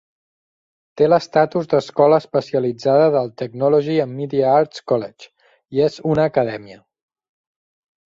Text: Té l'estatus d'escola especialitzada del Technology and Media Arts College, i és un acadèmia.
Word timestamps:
Té 1.01 1.09
l'estatus 1.09 1.69
d'escola 1.73 2.19
especialitzada 2.23 3.11
del 3.17 3.31
Technology 3.43 4.01
and 4.07 4.19
Media 4.23 4.57
Arts 4.63 4.85
College, 4.95 5.33
i 5.77 5.87
és 5.93 6.03
un 6.17 6.27
acadèmia. 6.29 6.85